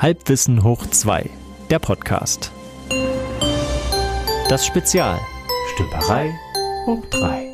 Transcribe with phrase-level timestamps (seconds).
[0.00, 1.28] Halbwissen hoch 2,
[1.68, 2.50] der Podcast.
[4.48, 5.20] Das Spezial.
[5.74, 6.32] Stümperei
[6.86, 7.46] hoch 3.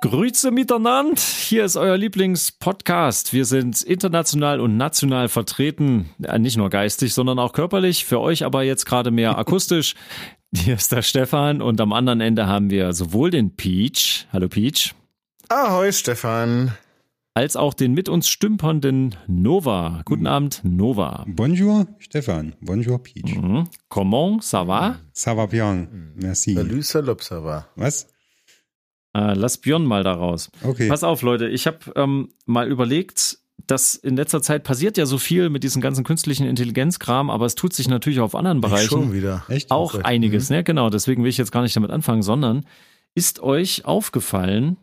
[0.00, 1.20] Grüße miteinander.
[1.20, 3.34] Hier ist euer Lieblingspodcast.
[3.34, 6.14] Wir sind international und national vertreten.
[6.38, 8.06] Nicht nur geistig, sondern auch körperlich.
[8.06, 9.94] Für euch aber jetzt gerade mehr akustisch.
[10.56, 14.26] Hier ist der Stefan und am anderen Ende haben wir sowohl den Peach.
[14.32, 14.94] Hallo Peach.
[15.50, 16.72] Ahoi Stefan
[17.40, 20.02] als auch den mit uns stümpernden Nova.
[20.04, 21.24] Guten Abend, Nova.
[21.26, 22.54] Bonjour, Stefan.
[22.60, 23.34] Bonjour, Peach.
[23.34, 23.66] Mhm.
[23.88, 24.96] Comment ça va?
[25.14, 25.88] Ça va bien.
[26.16, 26.52] Merci.
[26.52, 27.66] Salut, salut, ça va.
[27.76, 28.08] Was?
[29.14, 30.50] Äh, lass Björn mal da raus.
[30.62, 30.88] Okay.
[30.88, 31.48] Pass auf, Leute.
[31.48, 35.80] Ich habe ähm, mal überlegt, dass in letzter Zeit passiert ja so viel mit diesem
[35.80, 39.44] ganzen künstlichen Intelligenzkram, aber es tut sich natürlich auf anderen Bereichen schon wieder.
[39.48, 39.70] Echt?
[39.70, 40.04] auch okay.
[40.04, 40.50] einiges.
[40.50, 40.56] Mhm.
[40.56, 40.64] Ne?
[40.64, 42.66] Genau, deswegen will ich jetzt gar nicht damit anfangen, sondern
[43.14, 44.76] ist euch aufgefallen,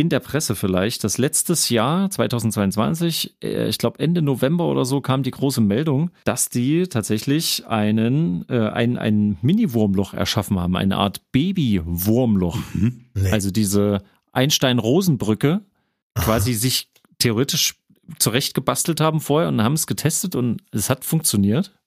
[0.00, 5.02] in der Presse vielleicht, dass letztes Jahr, 2022, äh, ich glaube Ende November oder so,
[5.02, 10.96] kam die große Meldung, dass die tatsächlich einen, äh, ein, ein Mini-Wurmloch erschaffen haben, eine
[10.96, 12.56] Art Baby-Wurmloch.
[12.72, 13.04] Mhm.
[13.12, 13.30] Nee.
[13.30, 14.02] Also diese
[14.32, 15.60] Einstein-Rosenbrücke
[16.14, 17.74] quasi sich theoretisch
[18.18, 21.78] zurechtgebastelt haben vorher und haben es getestet und es hat funktioniert.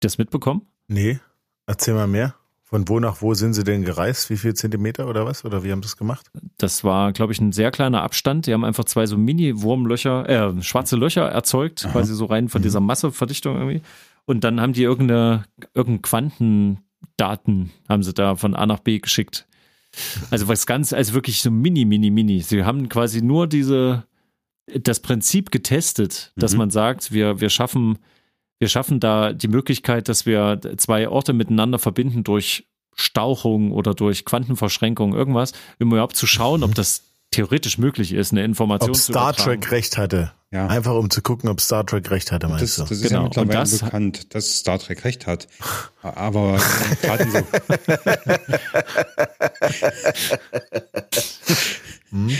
[0.00, 0.66] Das mitbekommen?
[0.86, 1.18] Nee,
[1.66, 2.34] erzähl mal mehr.
[2.66, 4.30] Von wo nach wo sind sie denn gereist?
[4.30, 5.44] Wie viel Zentimeter oder was?
[5.44, 6.30] Oder wie haben sie das gemacht?
[6.56, 8.46] Das war, glaube ich, ein sehr kleiner Abstand.
[8.46, 11.92] Die haben einfach zwei so Mini-Wurmlöcher, äh, schwarze Löcher erzeugt, Aha.
[11.92, 12.64] quasi so rein von mhm.
[12.64, 13.82] dieser Masseverdichtung irgendwie.
[14.24, 19.46] Und dann haben die irgendeine, irgendein Quantendaten haben sie da von A nach B geschickt.
[20.30, 22.40] Also was ganz, also wirklich so mini, mini, mini.
[22.40, 24.04] Sie haben quasi nur diese,
[24.66, 26.58] das Prinzip getestet, dass mhm.
[26.58, 27.98] man sagt, wir, wir schaffen
[28.64, 34.24] wir schaffen da die Möglichkeit, dass wir zwei Orte miteinander verbinden durch Stauchung oder durch
[34.24, 39.12] Quantenverschränkung, irgendwas, um überhaupt zu schauen, ob das theoretisch möglich ist, eine Information ob zu
[39.12, 40.32] Star Trek recht hatte.
[40.50, 40.66] Ja.
[40.68, 42.82] Einfach um zu gucken, ob Star Trek recht hatte, meinst das, du?
[42.84, 43.18] Das ist genau.
[43.18, 45.46] ja mittlerweile das, bekannt, dass Star Trek recht hat.
[46.00, 46.58] Aber
[47.02, 47.40] Taten so.
[52.12, 52.30] hm?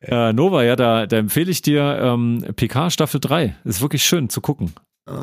[0.00, 3.54] Äh, Nova, ja, da, da empfehle ich dir ähm, PK Staffel 3.
[3.62, 4.74] Ist wirklich schön zu gucken.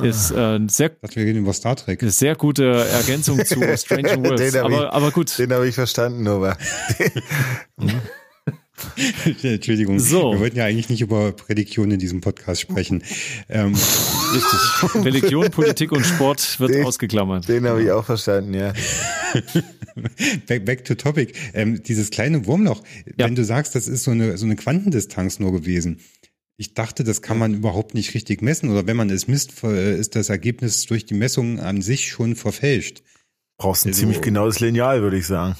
[0.04, 2.02] Ist äh, sehr, wir reden über Star Trek.
[2.02, 4.56] Eine sehr gute Ergänzung zu Stranger Worlds.
[4.56, 5.38] aber, ich, aber gut.
[5.38, 6.58] Den habe ich verstanden, Nova.
[9.42, 10.00] Entschuldigung.
[10.00, 10.34] So.
[10.34, 13.04] Wir wollten ja eigentlich nicht über Religion in diesem Podcast sprechen.
[13.50, 13.74] Ähm.
[13.74, 15.06] Richtig.
[15.06, 17.48] Religion, Politik und Sport wird den, ausgeklammert.
[17.48, 18.74] Den habe ich auch verstanden, ja.
[20.48, 21.34] back, back to topic.
[21.54, 23.26] Ähm, dieses kleine Wurmloch, ja.
[23.26, 26.00] wenn du sagst, das ist so eine, so eine Quantendistanz nur gewesen.
[26.60, 30.16] Ich dachte, das kann man überhaupt nicht richtig messen oder wenn man es misst, ist
[30.16, 33.04] das Ergebnis durch die Messung an sich schon verfälscht.
[33.58, 35.56] Brauchst ein also, ziemlich genaues Lineal, würde ich sagen.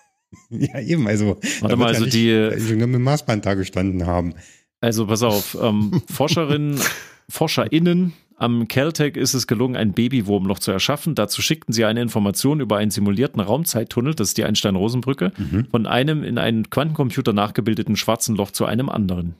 [0.50, 1.38] ja, eben, also.
[1.60, 2.32] Warte mal, also die.
[2.32, 4.34] Also nur mit Maßband da gestanden haben.
[4.80, 6.80] Also pass auf, ähm, Forscherinnen,
[7.28, 11.16] ForscherInnen am Caltech ist es gelungen, ein Babywurmloch zu erschaffen.
[11.16, 15.66] Dazu schickten sie eine Information über einen simulierten Raumzeittunnel, das ist die Einstein-Rosen-Brücke, mhm.
[15.70, 19.34] von einem in einen Quantencomputer nachgebildeten schwarzen Loch zu einem anderen.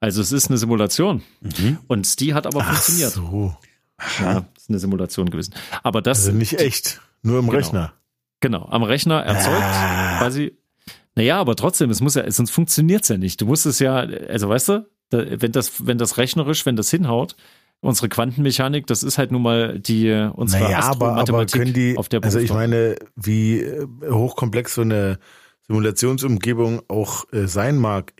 [0.00, 1.22] Also es ist eine Simulation.
[1.40, 1.78] Mhm.
[1.86, 3.12] Und die hat aber Ach funktioniert.
[3.12, 3.56] So.
[4.20, 5.54] Ja, ist eine Simulation gewesen.
[5.82, 6.26] Aber das.
[6.26, 7.56] Also nicht echt, nur im genau.
[7.56, 7.92] Rechner.
[8.40, 10.18] Genau, am Rechner erzeugt ah.
[10.18, 10.56] quasi.
[11.14, 13.40] Naja, aber trotzdem, es muss ja, sonst funktioniert es ja nicht.
[13.40, 17.36] Du musst es ja, also weißt du, wenn das, wenn das rechnerisch, wenn das hinhaut,
[17.80, 22.08] unsere Quantenmechanik, das ist halt nun mal die unsere naja, aber, aber können die, auf
[22.10, 25.18] der Also ich meine, wie äh, hochkomplex so eine
[25.68, 28.12] Simulationsumgebung auch äh, sein mag,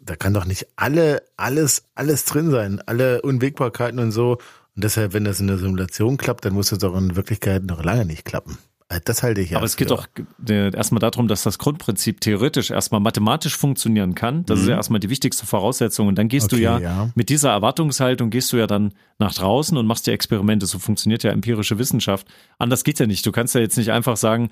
[0.00, 4.38] da kann doch nicht alle, alles, alles drin sein, alle Unwägbarkeiten und so.
[4.74, 7.84] Und deshalb, wenn das in der Simulation klappt, dann muss das doch in Wirklichkeit noch
[7.84, 8.58] lange nicht klappen.
[8.92, 9.58] Äh, das halte ich ja.
[9.58, 10.06] Aber es geht doch
[10.48, 14.44] äh, erstmal darum, dass das Grundprinzip theoretisch erstmal mathematisch funktionieren kann.
[14.46, 14.62] Das mhm.
[14.62, 16.08] ist ja erstmal die wichtigste Voraussetzung.
[16.08, 19.34] Und dann gehst okay, du ja, ja, mit dieser Erwartungshaltung gehst du ja dann nach
[19.34, 20.66] draußen und machst die Experimente.
[20.66, 22.26] So funktioniert ja empirische Wissenschaft.
[22.58, 23.24] Anders geht's ja nicht.
[23.26, 24.50] Du kannst ja jetzt nicht einfach sagen,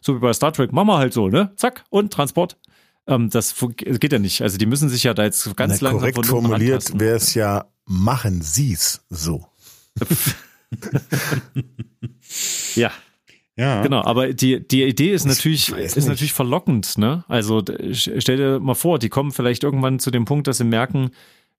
[0.00, 1.52] so wie bei Star Trek, machen wir halt so, ne?
[1.56, 2.56] Zack, und Transport.
[3.06, 4.42] Ähm, das geht ja nicht.
[4.42, 7.66] Also die müssen sich ja da jetzt ganz Na, langsam Korrekt formuliert wäre es ja,
[7.86, 9.46] machen Sie's so.
[12.74, 12.90] ja.
[13.56, 13.82] Ja.
[13.82, 17.24] Genau, aber die, die Idee ist natürlich, ist natürlich verlockend, ne?
[17.28, 21.10] Also stell dir mal vor, die kommen vielleicht irgendwann zu dem Punkt, dass sie merken,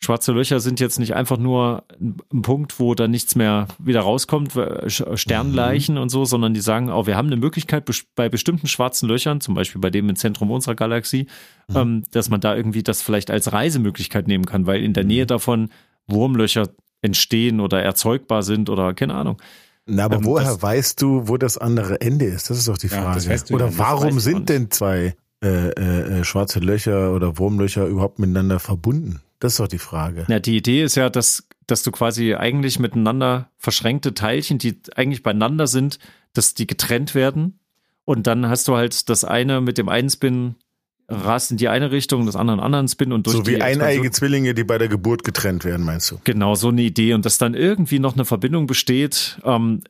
[0.03, 4.53] Schwarze Löcher sind jetzt nicht einfach nur ein Punkt, wo da nichts mehr wieder rauskommt,
[4.87, 6.01] Sternleichen mhm.
[6.01, 9.53] und so, sondern die sagen, auch, wir haben eine Möglichkeit bei bestimmten schwarzen Löchern, zum
[9.53, 11.27] Beispiel bei dem im Zentrum unserer Galaxie,
[11.67, 11.77] mhm.
[11.77, 15.25] ähm, dass man da irgendwie das vielleicht als Reisemöglichkeit nehmen kann, weil in der Nähe
[15.25, 15.27] mhm.
[15.27, 15.69] davon
[16.07, 16.69] Wurmlöcher
[17.03, 19.37] entstehen oder erzeugbar sind oder keine Ahnung.
[19.85, 22.49] Na, aber ähm, woher weißt du, wo das andere Ende ist?
[22.49, 23.19] Das ist doch die Frage.
[23.19, 27.37] Ja, weißt du oder ja, warum sind denn zwei äh, äh, äh, schwarze Löcher oder
[27.37, 29.21] Wurmlöcher überhaupt miteinander verbunden?
[29.41, 30.25] Das ist doch die Frage.
[30.29, 35.23] Ja, die Idee ist ja, dass, dass du quasi eigentlich miteinander verschränkte Teilchen, die eigentlich
[35.23, 35.97] beieinander sind,
[36.33, 37.59] dass die getrennt werden.
[38.05, 40.55] Und dann hast du halt das eine mit dem einen Spin
[41.07, 44.11] rast in die eine Richtung, das andere in anderen Spin und durch So wie eineige
[44.11, 46.19] Zwillinge, die bei der Geburt getrennt werden, meinst du?
[46.23, 49.81] Genau, so eine Idee und dass dann irgendwie noch eine Verbindung besteht, ähm,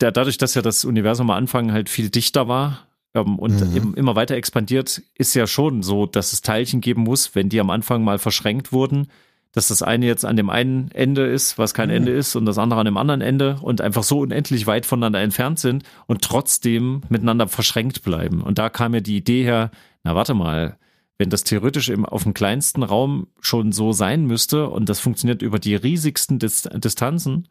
[0.00, 2.83] der, dadurch, dass ja das Universum am Anfang halt viel dichter war
[3.22, 3.76] und mhm.
[3.76, 7.60] eben immer weiter expandiert, ist ja schon so, dass es Teilchen geben muss, wenn die
[7.60, 9.06] am Anfang mal verschränkt wurden,
[9.52, 11.96] dass das eine jetzt an dem einen Ende ist, was kein mhm.
[11.96, 15.20] Ende ist, und das andere an dem anderen Ende und einfach so unendlich weit voneinander
[15.20, 18.42] entfernt sind und trotzdem miteinander verschränkt bleiben.
[18.42, 19.70] Und da kam mir die Idee her,
[20.02, 20.76] na warte mal,
[21.16, 25.42] wenn das theoretisch im, auf dem kleinsten Raum schon so sein müsste und das funktioniert
[25.42, 27.46] über die riesigsten Dis Distanzen,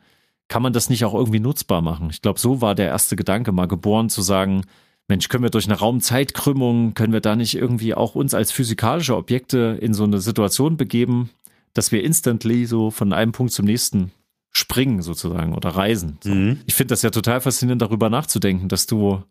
[0.49, 2.09] kann man das nicht auch irgendwie nutzbar machen?
[2.11, 4.65] Ich glaube, so war der erste Gedanke mal geboren, zu sagen,
[5.07, 9.17] Mensch, können wir durch eine Raumzeitkrümmung, können wir da nicht irgendwie auch uns als physikalische
[9.17, 11.29] Objekte in so eine Situation begeben,
[11.73, 14.11] dass wir instantly so von einem Punkt zum nächsten
[14.51, 16.17] springen sozusagen oder reisen.
[16.23, 16.29] So.
[16.29, 16.59] Mhm.
[16.65, 19.23] Ich finde das ja total faszinierend, darüber nachzudenken, dass du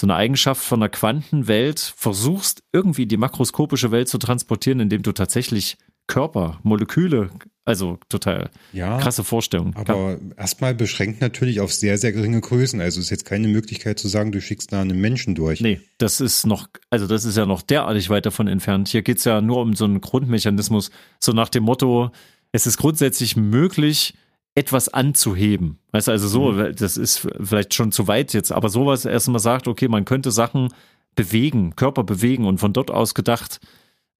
[0.00, 5.12] so eine Eigenschaft von der Quantenwelt versuchst, irgendwie die makroskopische Welt zu transportieren, indem du
[5.12, 5.76] tatsächlich
[6.06, 7.30] Körper, Moleküle,
[7.64, 9.74] also total ja, krasse Vorstellung.
[9.76, 12.80] Aber erstmal beschränkt natürlich auf sehr, sehr geringe Größen.
[12.80, 15.60] Also ist jetzt keine Möglichkeit zu sagen, du schickst da einen Menschen durch.
[15.60, 18.88] Nee, das ist noch, also das ist ja noch derartig weit davon entfernt.
[18.88, 20.90] Hier geht's ja nur um so einen Grundmechanismus,
[21.20, 22.10] so nach dem Motto,
[22.50, 24.14] es ist grundsätzlich möglich,
[24.54, 25.78] etwas anzuheben.
[25.92, 26.74] Weißt du, also so, mhm.
[26.76, 30.68] das ist vielleicht schon zu weit jetzt, aber sowas erstmal sagt, okay, man könnte Sachen
[31.14, 33.60] bewegen, Körper bewegen und von dort aus gedacht,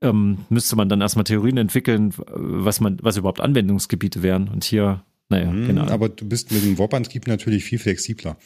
[0.02, 4.48] ähm, müsste man dann erstmal Theorien entwickeln, was man, was überhaupt Anwendungsgebiete wären.
[4.48, 5.86] Und hier, naja, mhm, genau.
[5.86, 8.36] Aber du bist mit dem Warp-Antrieb natürlich viel flexibler.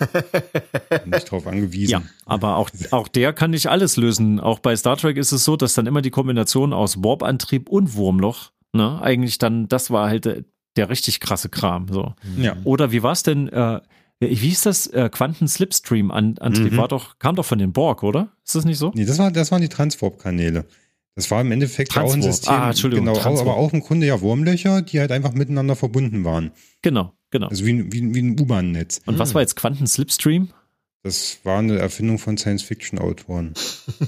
[1.06, 1.90] nicht drauf angewiesen.
[1.90, 4.40] Ja, aber auch, auch der kann nicht alles lösen.
[4.40, 7.94] Auch bei Star Trek ist es so, dass dann immer die Kombination aus Warp-Antrieb und
[7.94, 10.44] Wurmloch, ne, eigentlich dann, das war halt
[10.76, 11.88] der richtig krasse Kram.
[11.88, 12.14] So.
[12.38, 12.56] Ja.
[12.64, 13.48] Oder wie war es denn?
[13.48, 13.80] Äh,
[14.20, 14.86] wie hieß das?
[14.86, 16.76] Äh, Quanten-Slipstream-Antrieb mhm.
[16.76, 18.28] war doch, kam doch von den Borg, oder?
[18.44, 18.92] Ist das nicht so?
[18.94, 20.64] Nee, das, war, das waren die Transwarp-Kanäle.
[21.14, 22.10] Das war im Endeffekt Transwarp.
[22.10, 23.48] auch ein System, ah, Entschuldigung, genau, Transwarp.
[23.48, 26.52] aber auch im Grunde ja Wurmlöcher, die halt einfach miteinander verbunden waren.
[26.80, 27.48] Genau, genau.
[27.48, 29.02] Also wie, wie, wie ein U-Bahn-Netz.
[29.04, 29.18] Und mhm.
[29.18, 30.50] was war jetzt Quanten-Slipstream?
[31.02, 33.54] Das war eine Erfindung von Science-Fiction-Autoren.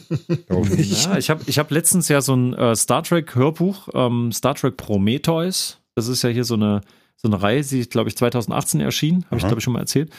[0.78, 1.04] ich.
[1.04, 4.76] Ja, ich habe ich hab letztens ja so ein äh, Star Trek-Hörbuch, ähm, Star Trek
[4.76, 6.80] Prometheus das ist ja hier so eine,
[7.16, 10.10] so eine Reihe, die, glaube ich, 2018 erschien, habe ich, glaube ich, schon mal erzählt.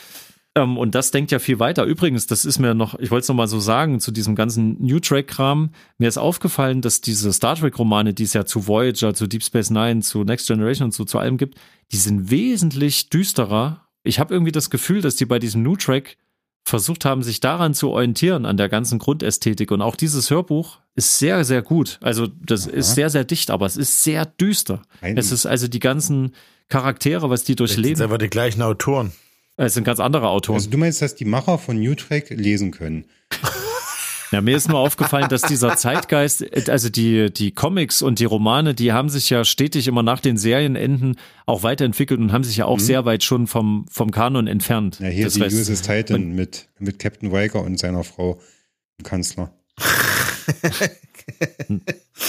[0.56, 1.84] Ähm, und das denkt ja viel weiter.
[1.84, 4.82] Übrigens, das ist mir noch, ich wollte es noch mal so sagen, zu diesem ganzen
[4.82, 5.72] New Track-Kram.
[5.98, 9.70] Mir ist aufgefallen, dass diese Star Trek-Romane, die es ja zu Voyager, zu Deep Space
[9.70, 11.60] Nine, zu Next Generation und so zu allem gibt,
[11.92, 13.86] die sind wesentlich düsterer.
[14.04, 16.18] Ich habe irgendwie das Gefühl, dass die bei diesem New Track
[16.64, 19.72] versucht haben, sich daran zu orientieren, an der ganzen Grundästhetik.
[19.72, 22.00] Und auch dieses Hörbuch ist sehr, sehr gut.
[22.02, 22.76] Also das Aha.
[22.76, 24.82] ist sehr, sehr dicht, aber es ist sehr düster.
[25.02, 26.32] Ein es ist also die ganzen
[26.70, 27.94] Charaktere, was die durchleben.
[27.94, 29.12] Es sind aber die gleichen Autoren.
[29.58, 30.56] Es sind ganz andere Autoren.
[30.56, 33.06] Also du meinst, dass die Macher von New Track lesen können?
[34.32, 38.74] Ja, mir ist nur aufgefallen, dass dieser Zeitgeist, also die, die Comics und die Romane,
[38.74, 41.16] die haben sich ja stetig immer nach den Serienenden
[41.46, 42.84] auch weiterentwickelt und haben sich ja auch mhm.
[42.84, 45.00] sehr weit schon vom, vom Kanon entfernt.
[45.00, 48.42] Ja, hier das die heißt, USS Titan mit, mit Captain Riker und seiner Frau,
[49.04, 49.54] Kanzler.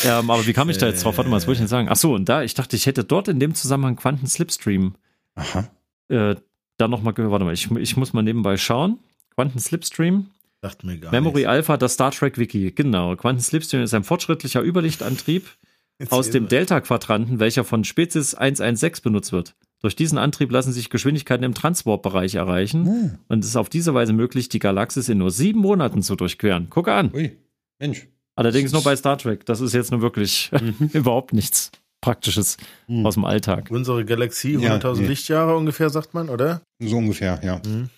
[0.04, 1.16] ja, aber wie kam ich da jetzt drauf?
[1.16, 1.88] Warte mal, was wollte ich denn sagen?
[1.90, 4.94] Ach so, und da, ich dachte, ich hätte dort in dem Zusammenhang Quanten Slipstream.
[5.34, 5.68] Aha.
[6.08, 6.36] Äh,
[6.76, 8.98] da nochmal, warte mal, ich, ich muss mal nebenbei schauen.
[9.34, 10.26] Quanten Slipstream.
[10.62, 11.48] Sagt mir gar Memory nicht.
[11.48, 12.72] Alpha, das Star Trek Wiki.
[12.72, 13.14] Genau.
[13.16, 15.46] Quanten Slipstream ist ein fortschrittlicher Überlichtantrieb
[16.10, 19.54] aus dem Delta-Quadranten, welcher von Spezies 116 benutzt wird.
[19.82, 23.18] Durch diesen Antrieb lassen sich Geschwindigkeiten im Transwarp-Bereich erreichen hm.
[23.28, 26.70] und es ist auf diese Weise möglich, die Galaxis in nur sieben Monaten zu durchqueren.
[26.70, 27.12] Gucke an.
[27.12, 27.36] Ui,
[27.78, 28.08] Mensch.
[28.34, 29.44] Allerdings nur bei Star Trek.
[29.46, 30.90] Das ist jetzt nur wirklich mhm.
[30.92, 33.06] überhaupt nichts Praktisches mhm.
[33.06, 33.68] aus dem Alltag.
[33.70, 35.08] Unsere Galaxie, 100.000 ja.
[35.08, 36.62] Lichtjahre ungefähr, sagt man, oder?
[36.78, 37.60] So ungefähr, ja.
[37.66, 37.90] Mhm.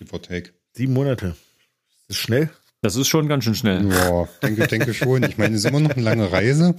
[0.73, 1.35] Sieben Monate.
[2.07, 2.49] Das ist schnell.
[2.81, 3.85] Das ist schon ganz schön schnell.
[3.91, 5.23] Ja, denke, denke schon.
[5.23, 6.75] Ich meine, es ist immer noch eine lange Reise.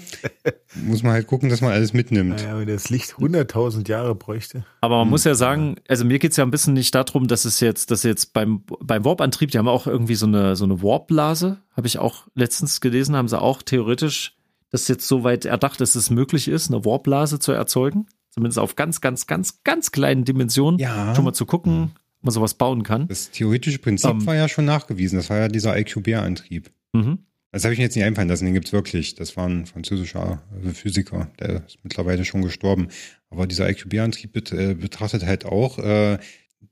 [0.74, 2.40] Muss man halt gucken, dass man alles mitnimmt.
[2.40, 4.64] Ja, wenn das Licht 100.000 Jahre bräuchte.
[4.80, 5.10] Aber man hm.
[5.10, 8.02] muss ja sagen, also mir geht's ja ein bisschen nicht darum, dass es jetzt, dass
[8.02, 11.98] jetzt beim, beim Warp-Antrieb, die haben auch irgendwie so eine, so eine Warp-Blase, habe ich
[11.98, 14.38] auch letztens gelesen, haben sie auch theoretisch
[14.70, 18.06] das jetzt so weit erdacht, dass es möglich ist, eine Warp-Blase zu erzeugen.
[18.30, 20.78] Zumindest auf ganz, ganz, ganz, ganz kleinen Dimensionen.
[20.78, 21.14] Ja.
[21.14, 23.08] Schon mal zu gucken, man sowas bauen kann.
[23.08, 24.26] Das theoretische Prinzip um, ähm.
[24.26, 25.16] war ja schon nachgewiesen.
[25.16, 26.70] Das war ja dieser IQB-Antrieb.
[26.92, 27.18] Mhm.
[27.52, 29.16] Das habe ich mir jetzt nicht einfallen lassen, den gibt's wirklich.
[29.16, 30.40] Das war ein französischer
[30.72, 32.88] Physiker, der ist mittlerweile schon gestorben.
[33.28, 36.18] Aber dieser IQB-Antrieb bet äh, betrachtet halt auch äh,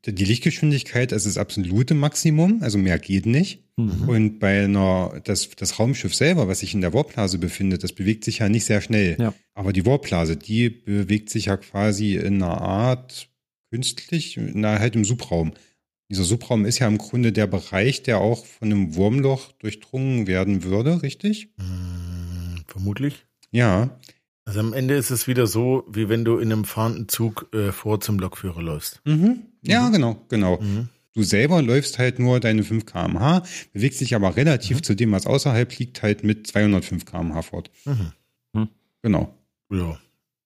[0.07, 3.65] die Lichtgeschwindigkeit ist das absolute Maximum, also mehr geht nicht.
[3.77, 4.09] Mhm.
[4.09, 8.25] Und bei einer, das, das Raumschiff selber, was sich in der Warpblase befindet, das bewegt
[8.25, 9.17] sich ja nicht sehr schnell.
[9.19, 9.35] Ja.
[9.55, 13.29] Aber die Warpblase, die bewegt sich ja quasi in einer Art
[13.71, 15.53] künstlich, na, halt im Subraum.
[16.11, 20.65] Dieser Subraum ist ja im Grunde der Bereich, der auch von einem Wurmloch durchdrungen werden
[20.65, 21.51] würde, richtig?
[21.59, 23.27] Hm, vermutlich.
[23.51, 23.99] Ja.
[24.47, 27.73] Also am Ende ist es wieder so, wie wenn du in einem fahrenden Zug äh,
[27.73, 29.03] vor zum Lokführer läufst.
[29.05, 29.43] Mhm.
[29.63, 29.93] Ja, mhm.
[29.93, 30.61] genau, genau.
[30.61, 30.89] Mhm.
[31.15, 34.83] Du selber läufst halt nur deine 5 kmh, bewegst dich aber relativ mhm.
[34.85, 37.71] zu dem, was außerhalb liegt, halt mit 205 kmh fort.
[37.85, 38.13] Mhm.
[38.55, 38.69] Hm.
[39.03, 39.35] Genau.
[39.71, 39.99] Ja.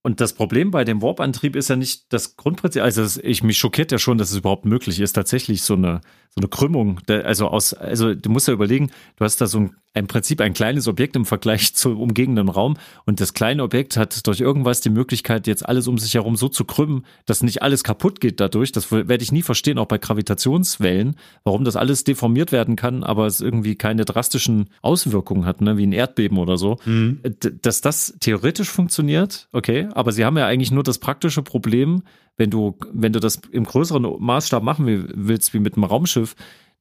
[0.05, 3.93] Und das Problem bei dem Warp-Antrieb ist ja nicht das Grundprinzip, also ich mich schockiert
[3.93, 6.01] ja schon, dass es überhaupt möglich ist, tatsächlich so eine
[6.35, 9.77] so eine Krümmung, also aus, also du musst ja überlegen, du hast da so ein,
[9.95, 14.27] im Prinzip ein kleines Objekt im Vergleich zum umgebenden Raum und das kleine Objekt hat
[14.27, 17.85] durch irgendwas die Möglichkeit, jetzt alles um sich herum so zu krümmen, dass nicht alles
[17.85, 18.73] kaputt geht dadurch.
[18.73, 23.27] Das werde ich nie verstehen, auch bei Gravitationswellen, warum das alles deformiert werden kann, aber
[23.27, 26.79] es irgendwie keine drastischen Auswirkungen hat, ne, wie ein Erdbeben oder so.
[26.85, 27.21] Mhm.
[27.63, 32.03] Dass das theoretisch funktioniert, okay, aber sie haben ja eigentlich nur das praktische Problem,
[32.37, 36.35] wenn du, wenn du das im größeren Maßstab machen willst, wie mit einem Raumschiff,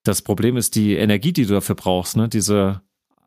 [0.04, 2.18] das Problem ist die Energie, die du dafür brauchst.
[2.18, 2.28] Ne?
[2.28, 2.82] Diese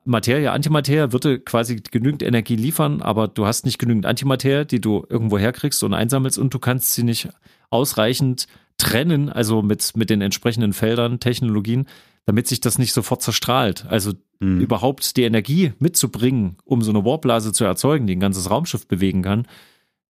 [0.04, 5.04] Materie, Antimaterie würde quasi genügend Energie liefern, aber du hast nicht genügend Antimaterie, die du
[5.08, 7.28] irgendwo herkriegst und einsammelst und du kannst sie nicht
[7.70, 8.46] ausreichend
[8.76, 11.86] trennen, also mit, mit den entsprechenden Feldern, Technologien,
[12.26, 13.86] damit sich das nicht sofort zerstrahlt.
[13.88, 14.60] Also mhm.
[14.60, 19.22] überhaupt die Energie mitzubringen, um so eine Warblase zu erzeugen, die ein ganzes Raumschiff bewegen
[19.22, 19.46] kann,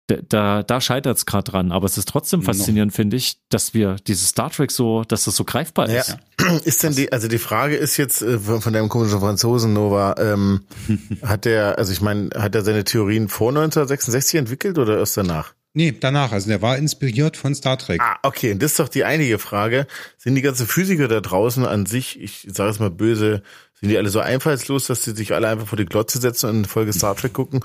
[0.06, 1.73] da, da scheitert es gerade dran.
[1.73, 5.37] Aber es ist trotzdem faszinierend, finde ich, dass wir dieses Star Trek so, dass das
[5.37, 6.16] so greifbar ist.
[6.40, 6.56] Ja.
[6.64, 10.64] Ist denn die, also die Frage ist jetzt äh, von deinem komischen Franzosen Nova, ähm,
[11.23, 15.54] hat der, also ich meine, hat er seine Theorien vor 1966 entwickelt oder erst danach?
[15.73, 16.32] Nee, danach.
[16.32, 18.00] Also der war inspiriert von Star Trek.
[18.00, 18.52] Ah, okay.
[18.52, 19.87] Und das ist doch die einige Frage.
[20.18, 23.42] Sind die ganzen Physiker da draußen an sich, ich sage es mal böse,
[23.80, 26.56] sind die alle so einfallslos, dass sie sich alle einfach vor die Glotze setzen und
[26.56, 27.61] eine Folge Star Trek gucken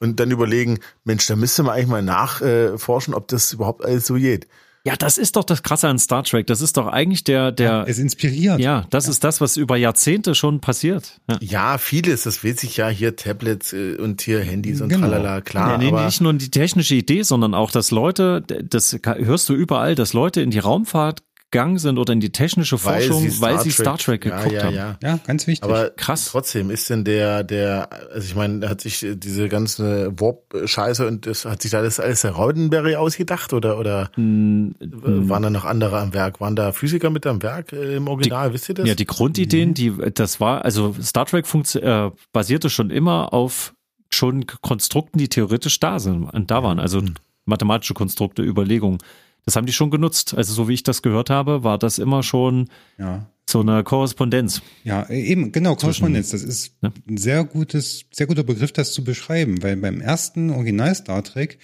[0.00, 4.14] und dann überlegen, Mensch, da müsste man eigentlich mal nachforschen, ob das überhaupt alles so
[4.14, 4.46] geht.
[4.86, 6.46] Ja, das ist doch das Krasse an Star Trek.
[6.46, 7.70] Das ist doch eigentlich der, der.
[7.70, 8.60] Ja, es inspiriert.
[8.60, 9.12] Ja, das ja.
[9.12, 11.22] ist das, was über Jahrzehnte schon passiert.
[11.30, 12.24] Ja, ja vieles.
[12.24, 15.08] Das will sich ja hier Tablets äh, und hier Handys und genau.
[15.08, 15.78] tralala, klar.
[15.78, 19.94] Nee, nee, nicht nur die technische Idee, sondern auch, dass Leute, das hörst du überall,
[19.94, 21.22] dass Leute in die Raumfahrt
[21.54, 24.50] gegangen sind oder in die technische Forschung, weil sie Star, weil sie Star Trek, geguckt
[24.50, 24.74] ja, haben.
[24.74, 24.98] Ja.
[25.00, 25.62] ja, ganz wichtig.
[25.62, 26.30] Aber krass.
[26.32, 31.44] Trotzdem ist denn der, der, also ich meine, hat sich diese ganze Warp-Scheiße und das
[31.44, 36.00] hat sich da alles, alles der Roddenberry ausgedacht oder, oder mm, waren da noch andere
[36.00, 36.40] am Werk?
[36.40, 38.48] Waren da Physiker mit am Werk äh, im Original?
[38.48, 38.88] Die, Wisst ihr das?
[38.88, 39.74] Ja, die Grundideen, mhm.
[39.74, 41.46] die, das war, also Star Trek
[41.76, 43.74] äh, basierte schon immer auf
[44.10, 47.14] schon Konstrukten, die theoretisch da sind und da waren, also mhm.
[47.44, 48.98] mathematische Konstrukte, Überlegungen.
[49.44, 50.34] Das haben die schon genutzt.
[50.34, 53.30] Also so wie ich das gehört habe, war das immer schon ja.
[53.48, 54.62] so eine Korrespondenz.
[54.84, 56.30] Ja, eben, genau, Korrespondenz.
[56.30, 56.92] Das ist ja?
[57.08, 61.58] ein sehr gutes, sehr guter Begriff, das zu beschreiben, weil beim ersten Original Star Trek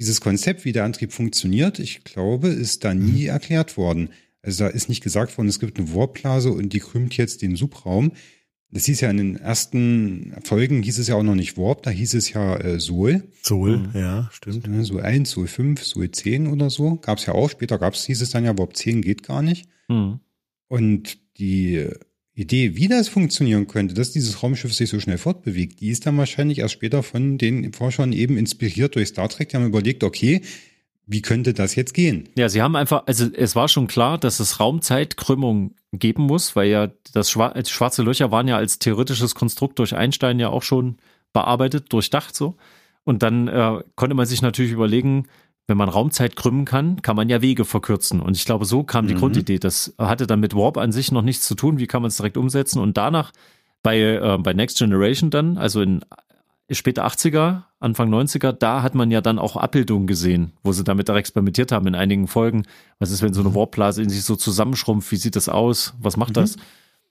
[0.00, 3.28] dieses Konzept, wie der Antrieb funktioniert, ich glaube, ist da nie mhm.
[3.28, 4.10] erklärt worden.
[4.42, 7.54] Also da ist nicht gesagt worden, es gibt eine Warpblase und die krümmt jetzt den
[7.54, 8.12] Subraum.
[8.74, 11.90] Das hieß ja in den ersten Folgen hieß es ja auch noch nicht Warp, da
[11.90, 13.22] hieß es ja äh, Sol.
[13.42, 13.90] Sol, mhm.
[13.94, 14.66] ja, stimmt.
[14.86, 16.96] Sol 1, Sol 5, Sol 10 oder so.
[16.96, 17.50] Gab es ja auch.
[17.50, 19.68] Später gab's, hieß es dann ja, Warp 10 geht gar nicht.
[19.88, 20.20] Mhm.
[20.68, 21.86] Und die
[22.34, 26.16] Idee, wie das funktionieren könnte, dass dieses Raumschiff sich so schnell fortbewegt, die ist dann
[26.16, 29.50] wahrscheinlich erst später von den Forschern eben inspiriert durch Star Trek.
[29.50, 30.40] Die haben überlegt, okay,
[31.06, 32.28] wie könnte das jetzt gehen?
[32.36, 36.68] Ja, sie haben einfach, also es war schon klar, dass es Raumzeitkrümmung geben muss, weil
[36.68, 40.96] ja das schwarze Löcher waren ja als theoretisches Konstrukt durch Einstein ja auch schon
[41.32, 42.56] bearbeitet, durchdacht so.
[43.04, 45.26] Und dann äh, konnte man sich natürlich überlegen,
[45.66, 48.20] wenn man Raumzeit krümmen kann, kann man ja Wege verkürzen.
[48.20, 49.20] Und ich glaube, so kam die mhm.
[49.20, 49.58] Grundidee.
[49.58, 51.78] Das hatte dann mit Warp an sich noch nichts zu tun.
[51.78, 52.80] Wie kann man es direkt umsetzen?
[52.80, 53.32] Und danach
[53.82, 56.04] bei, äh, bei Next Generation dann, also in
[56.74, 61.10] späte 80er, Anfang 90er, da hat man ja dann auch Abbildungen gesehen, wo sie damit
[61.10, 62.64] auch experimentiert haben in einigen Folgen.
[62.98, 63.54] Was ist, wenn so eine mhm.
[63.54, 65.10] Warpblase in sich so zusammenschrumpft?
[65.10, 65.94] Wie sieht das aus?
[66.00, 66.34] Was macht mhm.
[66.34, 66.56] das?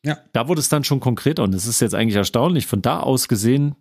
[0.03, 0.17] Ja.
[0.33, 3.27] Da wurde es dann schon konkreter und es ist jetzt eigentlich erstaunlich, von da aus
[3.27, 3.75] gesehen,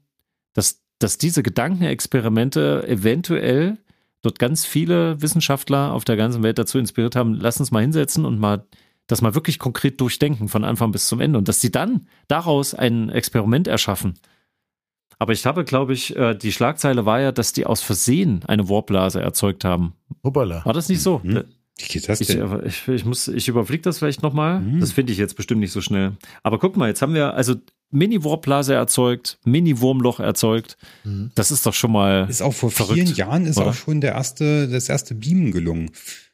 [0.52, 3.78] dass, dass diese Gedankenexperimente eventuell
[4.22, 8.24] dort ganz viele Wissenschaftler auf der ganzen Welt dazu inspiriert haben, lass uns mal hinsetzen
[8.24, 8.66] und mal
[9.06, 12.74] das mal wirklich konkret durchdenken von Anfang bis zum Ende und dass sie dann daraus
[12.74, 14.14] ein Experiment erschaffen,
[15.20, 18.70] aber ich habe, glaube ich, äh, die Schlagzeile war ja, dass die aus Versehen eine
[18.70, 19.92] Warpblase erzeugt haben.
[20.24, 20.64] Hoppala.
[20.64, 21.20] War das nicht so?
[21.22, 21.44] Mhm.
[21.76, 22.64] Wie geht das denn?
[22.64, 24.60] Ich, ich, ich, muss, ich überfliege das vielleicht nochmal.
[24.60, 24.80] Mhm.
[24.80, 26.16] Das finde ich jetzt bestimmt nicht so schnell.
[26.42, 27.54] Aber guck mal, jetzt haben wir also
[27.90, 30.78] Mini-Warpblase erzeugt, Mini-Wurmloch erzeugt.
[31.04, 31.32] Mhm.
[31.34, 32.26] Das ist doch schon mal.
[32.30, 33.68] Ist auch vor verrückt, vielen Jahren ist oder?
[33.68, 35.90] auch schon der erste, das erste Beamen gelungen.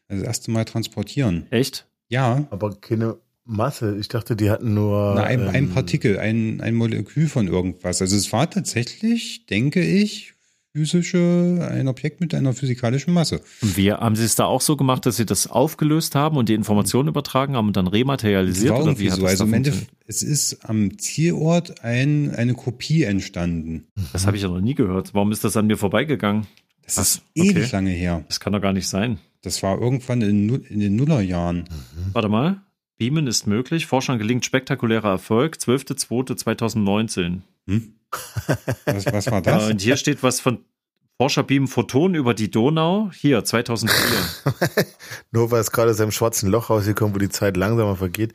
[0.09, 1.49] Also das erste Mal transportieren.
[1.50, 1.88] Echt?
[2.09, 2.47] Ja.
[2.50, 3.16] Aber keine
[3.47, 3.97] Masse.
[3.99, 5.15] Ich dachte, die hatten nur.
[5.17, 8.03] Na, ein, ähm, ein Partikel, ein, ein Molekül von irgendwas.
[8.03, 10.35] Also es war tatsächlich, denke ich,
[10.76, 13.41] physische, ein Objekt mit einer physikalischen Masse.
[13.62, 16.50] Und wie haben Sie es da auch so gemacht, dass Sie das aufgelöst haben und
[16.50, 18.73] die Informationen übertragen haben und dann rematerialisiert?
[18.73, 19.25] Das war oder wie so.
[19.25, 23.87] Also im Endeffekt, es ist am Zielort ein, eine Kopie entstanden.
[24.12, 25.15] Das habe ich ja noch nie gehört.
[25.15, 26.47] Warum ist das an mir vorbeigegangen?
[26.85, 27.09] Das Was?
[27.09, 27.69] ist ewig okay.
[27.73, 28.25] lange her.
[28.29, 29.19] Das kann doch gar nicht sein.
[29.41, 31.59] Das war irgendwann in, in den Nullerjahren.
[31.59, 32.12] Mhm.
[32.12, 32.62] Warte mal.
[32.99, 33.87] Beamen ist möglich.
[33.87, 35.57] Forschern gelingt spektakulärer Erfolg.
[35.57, 37.41] 12.02.2019.
[37.67, 37.93] Hm?
[38.87, 39.69] Was, was war das?
[39.69, 40.61] und hier steht was von
[41.19, 43.11] Forscher beamen Photonen über die Donau.
[43.12, 43.97] Hier, 2004.
[45.33, 48.33] Nova ist gerade aus einem schwarzen Loch rausgekommen, wo die Zeit langsamer vergeht.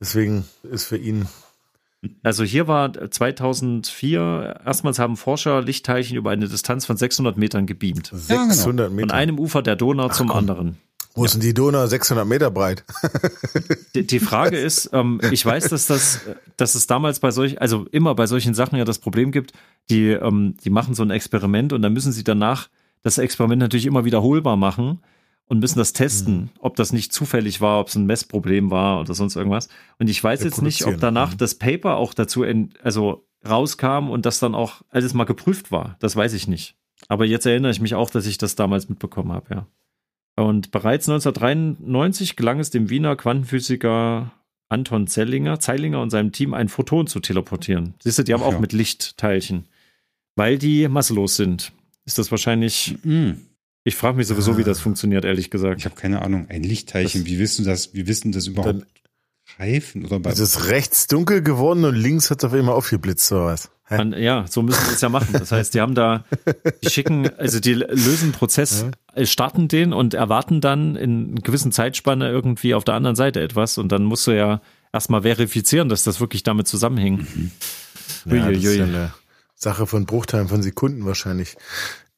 [0.00, 1.26] Deswegen ist für ihn.
[2.22, 8.10] Also hier war 2004, erstmals haben Forscher Lichtteilchen über eine Distanz von 600 Metern gebeamt.
[8.12, 9.08] 600 Meter.
[9.08, 10.36] Von einem Ufer der Donau Ach, zum komm.
[10.38, 10.78] anderen.
[11.18, 12.84] Wo ist denn die Donau 600 Meter breit?
[13.94, 16.20] Die, die Frage ist, ähm, ich weiß, dass das,
[16.56, 19.52] dass es damals bei solch, also immer bei solchen Sachen ja das Problem gibt,
[19.90, 22.68] die, ähm, die machen so ein Experiment und dann müssen sie danach
[23.02, 25.00] das Experiment natürlich immer wiederholbar machen
[25.46, 26.48] und müssen das testen, mhm.
[26.60, 29.68] ob das nicht zufällig war, ob es ein Messproblem war oder sonst irgendwas.
[29.98, 31.38] Und ich weiß jetzt nicht, ob danach mhm.
[31.38, 35.96] das Paper auch dazu, in, also rauskam und das dann auch alles mal geprüft war.
[35.98, 36.76] Das weiß ich nicht.
[37.08, 39.66] Aber jetzt erinnere ich mich auch, dass ich das damals mitbekommen habe, ja.
[40.38, 44.32] Und bereits 1993 gelang es dem Wiener Quantenphysiker
[44.68, 47.94] Anton Zellinger, Zeilinger und seinem Team ein Photon zu teleportieren.
[48.02, 48.60] Siehst du, die haben Ach, auch ja.
[48.60, 49.64] mit Lichtteilchen.
[50.36, 51.72] Weil die masselos sind.
[52.04, 52.96] Ist das wahrscheinlich.
[53.02, 53.46] Mhm.
[53.82, 54.58] Ich frage mich sowieso, ah.
[54.58, 55.80] wie das funktioniert, ehrlich gesagt.
[55.80, 56.46] Ich habe keine Ahnung.
[56.48, 58.82] Ein Lichtteilchen, das, wie wissen das, wie wissen das überhaupt?
[58.82, 58.86] Dann,
[59.58, 60.30] Reifen oder bei.
[60.30, 63.70] Es ist rechts dunkel geworden und links hat es auf einmal aufgeblitzt oder was?
[63.90, 65.32] Man, ja, so müssen sie es ja machen.
[65.32, 66.24] Das heißt, die haben da,
[66.82, 68.84] die schicken, also die lösen Prozess,
[69.16, 69.26] ja.
[69.26, 73.78] starten den und erwarten dann in einer gewissen Zeitspanne irgendwie auf der anderen Seite etwas
[73.78, 74.60] und dann musst du ja
[74.92, 77.34] erstmal verifizieren, dass das wirklich damit zusammenhängt.
[77.36, 77.50] Mhm.
[78.26, 79.12] Ja, das ist ja eine
[79.54, 81.56] Sache von Bruchteilen von Sekunden wahrscheinlich.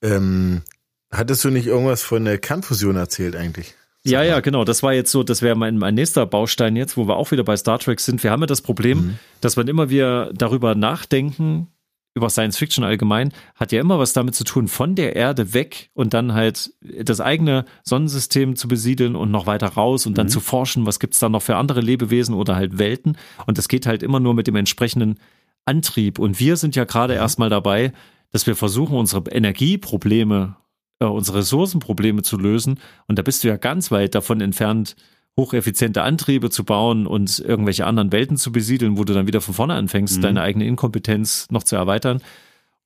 [0.02, 0.62] Ähm,
[1.10, 3.74] hattest du nicht irgendwas von der Kernfusion erzählt eigentlich?
[4.04, 4.64] Ja, ja, genau.
[4.64, 7.44] Das war jetzt so, das wäre mein, mein nächster Baustein jetzt, wo wir auch wieder
[7.44, 8.22] bei Star Trek sind.
[8.22, 9.18] Wir haben ja das Problem, mhm.
[9.40, 11.68] dass wenn immer wir darüber nachdenken,
[12.14, 15.90] über Science Fiction allgemein, hat ja immer was damit zu tun, von der Erde weg
[15.94, 20.30] und dann halt das eigene Sonnensystem zu besiedeln und noch weiter raus und dann mhm.
[20.30, 23.16] zu forschen, was gibt's da noch für andere Lebewesen oder halt Welten.
[23.46, 25.20] Und das geht halt immer nur mit dem entsprechenden
[25.66, 26.18] Antrieb.
[26.18, 27.20] Und wir sind ja gerade mhm.
[27.20, 27.92] erstmal dabei,
[28.32, 30.56] dass wir versuchen, unsere Energieprobleme
[31.00, 32.78] äh, unsere Ressourcenprobleme zu lösen.
[33.08, 34.96] Und da bist du ja ganz weit davon entfernt,
[35.36, 39.54] hocheffiziente Antriebe zu bauen und irgendwelche anderen Welten zu besiedeln, wo du dann wieder von
[39.54, 40.22] vorne anfängst, mhm.
[40.22, 42.20] deine eigene Inkompetenz noch zu erweitern.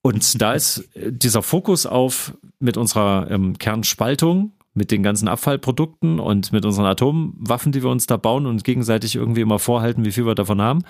[0.02, 6.18] Und da ist äh, dieser Fokus auf mit unserer ähm, Kernspaltung, mit den ganzen Abfallprodukten
[6.20, 10.12] und mit unseren Atomwaffen, die wir uns da bauen und gegenseitig irgendwie immer vorhalten, wie
[10.12, 10.82] viel wir davon haben.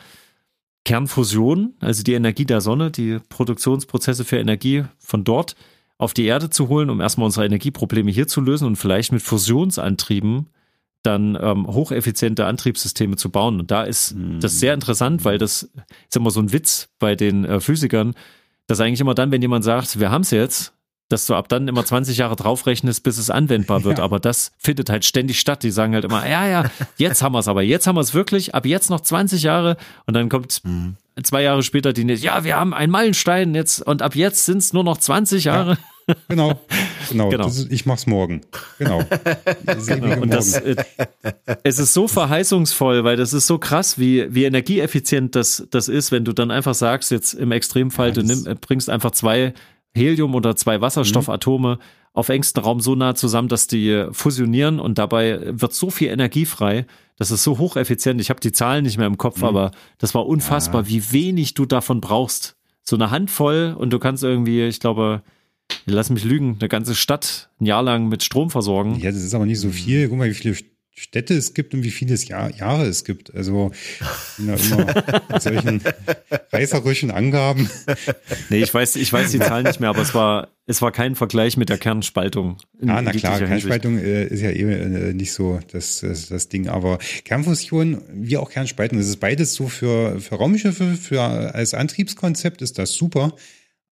[0.85, 5.55] Kernfusion, also die Energie der Sonne, die Produktionsprozesse für Energie von dort
[5.99, 9.23] auf die Erde zu holen, um erstmal unsere Energieprobleme hier zu lösen und vielleicht mit
[9.23, 10.51] Fusionsantrieben
[11.03, 13.61] dann ähm, hocheffiziente Antriebssysteme zu bauen.
[13.61, 14.41] Und da ist mhm.
[14.41, 15.65] das sehr interessant, weil das
[16.09, 18.15] ist immer so ein Witz bei den äh, Physikern,
[18.67, 20.73] dass eigentlich immer dann, wenn jemand sagt, wir haben es jetzt,
[21.09, 23.99] dass du ab dann immer 20 Jahre draufrechnest, bis es anwendbar wird.
[23.99, 24.05] Ja.
[24.05, 25.63] Aber das findet halt ständig statt.
[25.63, 28.15] Die sagen halt immer, ja, ja, jetzt haben wir es aber, jetzt haben wir es
[28.15, 29.77] wirklich, ab jetzt noch 20 Jahre.
[30.07, 30.97] Und dann kommt mhm.
[31.23, 34.59] Zwei Jahre später die nächste, ja, wir haben einen Meilenstein jetzt und ab jetzt sind
[34.59, 35.73] es nur noch 20 Jahre.
[35.73, 35.79] Ja.
[36.29, 36.61] Genau,
[37.09, 37.31] genau.
[37.31, 37.47] genau.
[37.47, 38.43] Ist, ich mach's morgen.
[38.79, 39.03] Genau.
[39.87, 40.21] genau.
[40.21, 40.77] Und das, äh,
[41.63, 46.13] es ist so verheißungsvoll, weil das ist so krass, wie, wie energieeffizient das, das ist,
[46.13, 49.55] wenn du dann einfach sagst, jetzt im Extremfall, ja, du nimm, bringst einfach zwei
[49.95, 51.81] Helium oder zwei Wasserstoffatome mhm.
[52.13, 56.45] auf engstem Raum so nah zusammen, dass die fusionieren und dabei wird so viel Energie
[56.45, 56.87] frei.
[57.17, 58.21] Das ist so hocheffizient.
[58.21, 59.45] Ich habe die Zahlen nicht mehr im Kopf, mhm.
[59.45, 60.89] aber das war unfassbar, ja.
[60.89, 62.57] wie wenig du davon brauchst.
[62.83, 65.23] So eine Handvoll und du kannst irgendwie, ich glaube,
[65.87, 68.99] lass mich lügen, eine ganze Stadt ein Jahr lang mit Strom versorgen.
[69.01, 70.09] Ja, das ist aber nicht so viel.
[70.09, 70.57] Guck mal, wie viele
[70.97, 73.35] Städte es gibt und wie viele Jahr, Jahre es gibt.
[73.35, 73.73] Also
[74.39, 74.95] ja, immer
[75.29, 75.83] mit solchen
[76.53, 77.69] reißerischen Angaben.
[78.49, 81.17] Nee, ich weiß, ich weiß die Zahlen nicht mehr, aber es war, es war kein
[81.17, 82.59] Vergleich mit der Kernspaltung.
[82.87, 86.69] ah, na klar, Kernspaltung äh, ist ja eh äh, nicht so das, das, das Ding.
[86.69, 92.63] Aber Kernfusion, wie auch Kernspaltung, das ist beides so für, für Raumschiffe, für als Antriebskonzept
[92.63, 93.35] ist das super.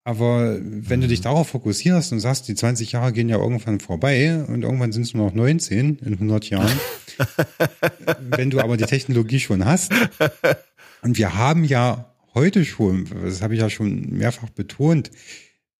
[0.03, 4.43] Aber wenn du dich darauf fokussierst und sagst, die 20 Jahre gehen ja irgendwann vorbei
[4.47, 6.79] und irgendwann sind es nur noch 19 in 100 Jahren,
[8.19, 9.91] wenn du aber die Technologie schon hast,
[11.03, 15.11] und wir haben ja heute schon, das habe ich ja schon mehrfach betont,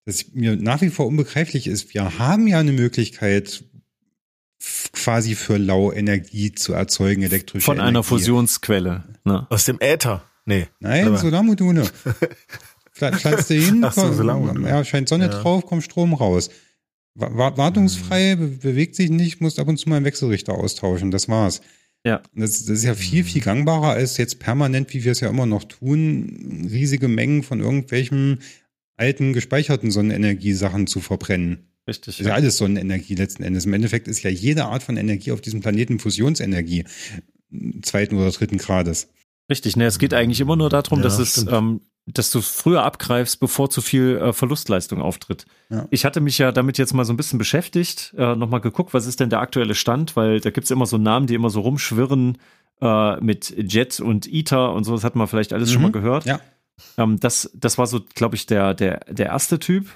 [0.04, 3.64] dass mir nach wie vor unbegreiflich ist, wir haben ja eine Möglichkeit,
[4.92, 7.88] quasi für lau Energie zu erzeugen, elektrische Von Energie.
[7.88, 9.04] einer Fusionsquelle.
[9.24, 9.46] Ne?
[9.50, 10.22] Aus dem Äther.
[10.44, 10.68] Nee.
[10.80, 11.88] Nein, Solarmodule.
[13.10, 15.30] Pflanzt du hin, Ach so, komm, ja, scheint Sonne ja.
[15.30, 16.50] drauf, kommt Strom raus.
[17.14, 18.58] Wartungsfrei, mhm.
[18.58, 21.10] bewegt sich nicht, musst ab und zu mal einen Wechselrichter austauschen.
[21.10, 21.60] Das war's.
[22.04, 22.22] Ja.
[22.34, 25.46] Das, das, ist ja viel, viel gangbarer als jetzt permanent, wie wir es ja immer
[25.46, 28.40] noch tun, riesige Mengen von irgendwelchen
[28.96, 31.68] alten gespeicherten Sonnenenergiesachen zu verbrennen.
[31.86, 32.16] Richtig.
[32.16, 33.66] Das ist ja alles Sonnenenergie letzten Endes.
[33.66, 36.84] Im Endeffekt ist ja jede Art von Energie auf diesem Planeten Fusionsenergie
[37.82, 39.08] zweiten oder dritten Grades.
[39.50, 42.82] Richtig, ne, es geht eigentlich immer nur darum, ja, dass es, ähm, dass du früher
[42.82, 45.46] abgreifst, bevor zu viel äh, Verlustleistung auftritt.
[45.70, 45.86] Ja.
[45.90, 49.06] Ich hatte mich ja damit jetzt mal so ein bisschen beschäftigt, äh, nochmal geguckt, was
[49.06, 52.38] ist denn der aktuelle Stand, weil da gibt's immer so Namen, die immer so rumschwirren
[52.80, 55.72] äh, mit Jet und ITER und so, das hat man vielleicht alles mhm.
[55.74, 56.24] schon mal gehört.
[56.24, 56.40] Ja.
[56.98, 59.86] Ähm, das, das war so, glaube ich, der, der, der erste Typ,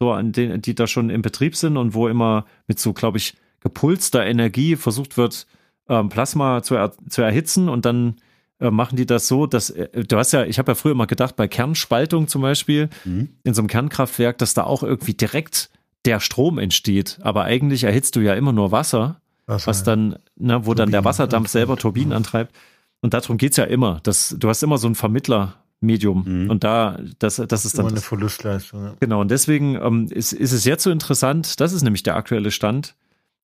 [0.00, 3.18] so an den, die da schon im Betrieb sind und wo immer mit so, glaube
[3.18, 5.46] ich, gepulster Energie versucht wird,
[5.88, 8.16] ähm, Plasma zu, er, zu erhitzen und dann
[8.58, 11.36] machen die das so, dass äh, du hast ja, ich habe ja früher mal gedacht,
[11.36, 13.30] bei Kernspaltung zum Beispiel, mhm.
[13.42, 15.70] in so einem Kernkraftwerk, dass da auch irgendwie direkt
[16.04, 17.18] der Strom entsteht.
[17.22, 20.76] Aber eigentlich erhitzt du ja immer nur Wasser, Wasser was dann, ne, wo Turbinen.
[20.76, 22.16] dann der Wasserdampf selber Turbinen ja.
[22.16, 22.54] antreibt.
[23.00, 24.00] Und darum geht's ja immer.
[24.02, 26.24] Das, du hast immer so ein Vermittlermedium.
[26.26, 26.50] Mhm.
[26.50, 27.86] Und da, das, das ist dann.
[27.86, 28.84] Immer eine Verlustleistung.
[28.84, 28.94] Ja.
[29.00, 29.20] Genau.
[29.20, 32.94] Und deswegen ähm, ist, ist es jetzt so interessant, das ist nämlich der aktuelle Stand,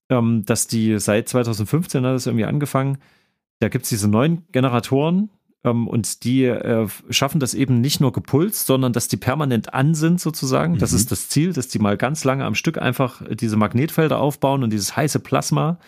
[0.09, 2.99] ähm, dass die seit 2015 hat es irgendwie angefangen,
[3.61, 5.31] da gibt es diese neuen Generatoren
[5.64, 9.94] ähm, und die äh, schaffen das eben nicht nur gepulst, sondern dass die permanent an
[9.94, 10.75] sind sozusagen.
[10.75, 10.79] Mhm.
[10.79, 14.62] Das ist das Ziel, dass die mal ganz lange am Stück einfach diese Magnetfelder aufbauen
[14.62, 15.79] und dieses heiße Plasma,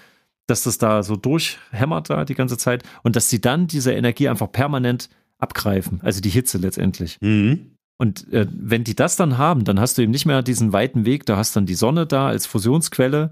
[0.47, 4.29] dass das da so durchhämmert da die ganze Zeit und dass sie dann diese Energie
[4.29, 5.09] einfach permanent
[5.39, 7.19] abgreifen, also die Hitze letztendlich.
[7.21, 7.73] Mhm.
[7.99, 11.05] Und äh, wenn die das dann haben, dann hast du eben nicht mehr diesen weiten
[11.05, 13.31] Weg, da hast dann die Sonne da als Fusionsquelle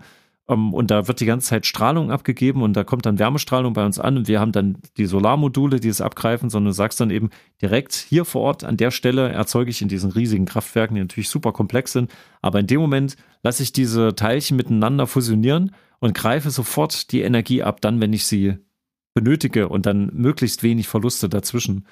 [0.50, 3.72] um, ähm, und da wird die ganze Zeit Strahlung abgegeben und da kommt dann Wärmestrahlung
[3.72, 7.00] bei uns an und wir haben dann die Solarmodule, die es abgreifen, sondern du sagst
[7.00, 7.30] dann eben
[7.62, 11.28] direkt hier vor Ort an der Stelle erzeuge ich in diesen riesigen Kraftwerken, die natürlich
[11.28, 12.10] super komplex sind,
[12.42, 17.62] aber in dem Moment lasse ich diese Teilchen miteinander fusionieren und greife sofort die Energie
[17.62, 18.56] ab, dann, wenn ich sie
[19.14, 21.86] benötige und dann möglichst wenig Verluste dazwischen.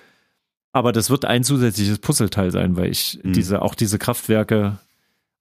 [0.73, 3.33] Aber das wird ein zusätzliches Puzzleteil sein, weil ich mhm.
[3.33, 4.79] diese, auch diese Kraftwerke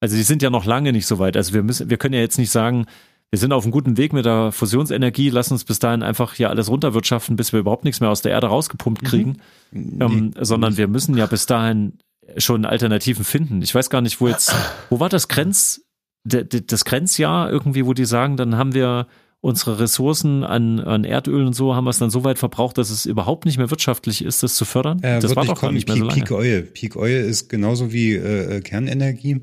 [0.00, 1.36] also die sind ja noch lange nicht so weit.
[1.36, 2.86] Also wir müssen, wir können ja jetzt nicht sagen,
[3.30, 6.48] wir sind auf einem guten Weg mit der Fusionsenergie, lass uns bis dahin einfach hier
[6.48, 9.06] alles runterwirtschaften, bis wir überhaupt nichts mehr aus der Erde rausgepumpt mhm.
[9.06, 9.36] kriegen.
[9.70, 9.98] Mhm.
[10.00, 10.44] Ähm, nee.
[10.44, 11.98] Sondern wir müssen ja bis dahin
[12.36, 13.62] schon Alternativen finden.
[13.62, 14.54] Ich weiß gar nicht, wo jetzt,
[14.90, 15.82] wo war das Grenz,
[16.24, 19.06] das Grenzjahr irgendwie, wo die sagen, dann haben wir
[19.40, 22.90] unsere Ressourcen an, an Erdöl und so haben wir es dann so weit verbraucht, dass
[22.90, 25.02] es überhaupt nicht mehr wirtschaftlich ist, das zu fördern.
[25.02, 26.20] Äh, das war doch gar nicht mehr so lange.
[26.20, 26.62] Peak Oil.
[26.62, 29.42] Peak Oil ist genauso wie äh, äh Kernenergie.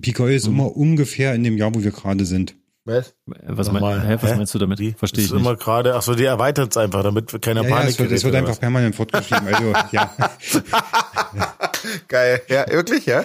[0.00, 0.54] Peak Oil ist hm.
[0.54, 2.56] immer ungefähr in dem Jahr, wo wir gerade sind.
[2.84, 3.14] Was?
[3.26, 4.80] Was, mein, hä, was meinst du damit?
[4.98, 5.40] Verstehe ich nicht.
[5.40, 8.12] immer gerade, ach so, die erweitert es einfach, damit keine ja, Panik ja, es wird,
[8.12, 9.46] es wird einfach permanent fortgeschrieben.
[9.46, 10.12] Also, ja.
[12.08, 12.42] Geil.
[12.48, 13.24] Ja, wirklich, ja?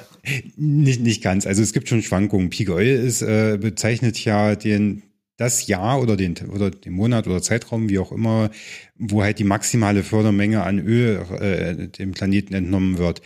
[0.55, 1.47] Nicht, nicht ganz.
[1.47, 2.51] Also es gibt schon Schwankungen.
[2.51, 5.01] Peak Oil ist, äh, bezeichnet ja den,
[5.37, 8.51] das Jahr oder den, oder den Monat oder Zeitraum, wie auch immer,
[8.95, 13.21] wo halt die maximale Fördermenge an Öl äh, dem Planeten entnommen wird.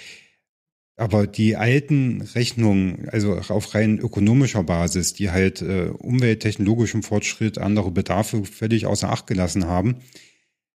[1.01, 7.89] Aber die alten Rechnungen, also auf rein ökonomischer Basis, die halt äh, umwelttechnologischem Fortschritt, andere
[7.89, 9.95] Bedarfe völlig außer Acht gelassen haben,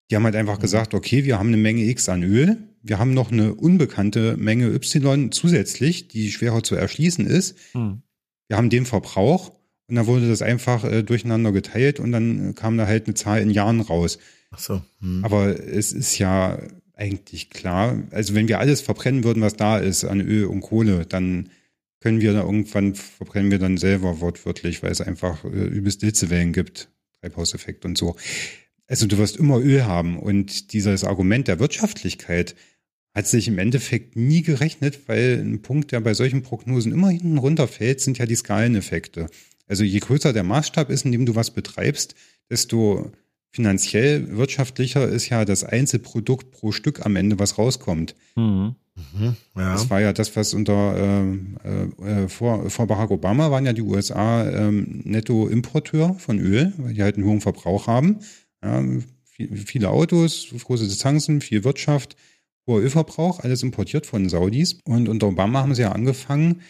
[0.10, 0.64] die haben halt einfach mhm.
[0.64, 4.74] gesagt, okay, wir haben eine Menge X an Öl, wir haben noch eine unbekannte Menge
[4.74, 7.56] Y zusätzlich, die schwerer zu erschließen ist.
[7.76, 8.02] Mhm.
[8.48, 9.52] Wir haben den Verbrauch
[9.86, 13.42] und dann wurde das einfach äh, durcheinander geteilt und dann kam da halt eine Zahl
[13.42, 14.18] in Jahren raus.
[14.50, 14.82] Ach so.
[15.02, 15.24] Mhm.
[15.24, 16.58] Aber es ist ja
[16.96, 18.04] eigentlich klar.
[18.12, 21.50] Also wenn wir alles verbrennen würden, was da ist an Öl und Kohle, dann
[22.00, 26.54] können wir da irgendwann verbrennen wir dann selber wortwörtlich, weil es einfach äh, übelst Hitzewellen
[26.54, 28.16] gibt, Treibhauseffekt und so.
[28.88, 32.56] Also du wirst immer Öl haben und dieses Argument der Wirtschaftlichkeit
[33.16, 37.38] hat sich im Endeffekt nie gerechnet, weil ein Punkt, der bei solchen Prognosen immer hinten
[37.38, 39.28] runterfällt, sind ja die Skaleneffekte.
[39.68, 42.14] Also je größer der Maßstab ist, in dem du was betreibst,
[42.50, 43.12] desto
[43.56, 48.14] finanziell wirtschaftlicher ist ja das Einzelprodukt pro Stück am Ende, was rauskommt.
[48.36, 48.76] Mhm.
[49.14, 49.74] Mhm, ja.
[49.74, 51.24] Das war ja das, was unter
[51.64, 56.94] äh, äh, vor, vor Barack Obama waren ja die USA ähm, Nettoimporteur von Öl, weil
[56.94, 58.20] die halt einen hohen Verbrauch haben.
[58.62, 58.84] Ja,
[59.24, 62.18] viel, viele Autos, große Distanzen, viel Wirtschaft,
[62.68, 64.80] hoher Ölverbrauch, alles importiert von Saudis.
[64.86, 66.62] Und unter Obama haben sie ja angefangen,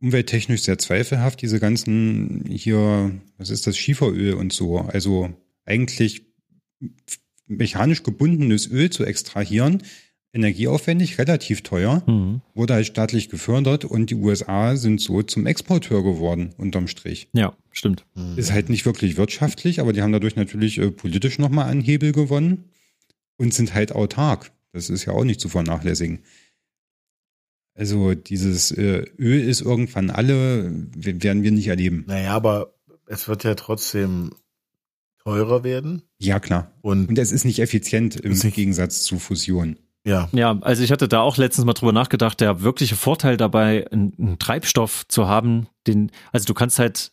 [0.00, 5.30] umwelttechnisch sehr zweifelhaft, diese ganzen hier, was ist das, Schieferöl und so, also
[5.64, 6.31] eigentlich
[7.46, 9.82] mechanisch gebundenes Öl zu extrahieren,
[10.32, 12.40] energieaufwendig, relativ teuer, mhm.
[12.54, 17.28] wurde halt staatlich gefördert und die USA sind so zum Exporteur geworden, unterm Strich.
[17.34, 18.06] Ja, stimmt.
[18.14, 18.38] Mhm.
[18.38, 22.12] Ist halt nicht wirklich wirtschaftlich, aber die haben dadurch natürlich äh, politisch nochmal einen Hebel
[22.12, 22.70] gewonnen
[23.36, 24.52] und sind halt autark.
[24.72, 26.20] Das ist ja auch nicht zu vernachlässigen.
[27.74, 32.04] Also dieses äh, Öl ist irgendwann alle, werden wir nicht erleben.
[32.06, 32.74] Naja, aber
[33.06, 34.30] es wird ja trotzdem
[35.24, 36.02] teurer werden.
[36.18, 36.72] Ja, klar.
[36.80, 39.76] Und, und es ist nicht effizient im Gegensatz zu Fusion.
[40.04, 40.28] Ja.
[40.32, 44.36] Ja, also ich hatte da auch letztens mal drüber nachgedacht, der wirkliche Vorteil dabei, einen,
[44.38, 47.12] Treibstoff zu haben, den, also du kannst halt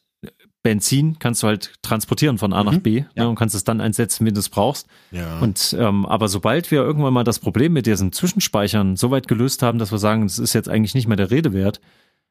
[0.62, 3.24] Benzin kannst du halt transportieren von A nach mhm, B ja.
[3.24, 4.88] ne, und kannst es dann einsetzen, wenn du es brauchst.
[5.12, 5.40] Ja.
[5.40, 9.64] Und ähm, aber sobald wir irgendwann mal das Problem mit diesen Zwischenspeichern so weit gelöst
[9.64, 11.80] haben, dass wir sagen, das ist jetzt eigentlich nicht mehr der Rede wert,